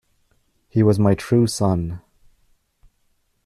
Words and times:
He 0.67 0.81
was 0.81 0.97
my 0.97 1.13
true 1.13 1.45
son. 1.45 2.01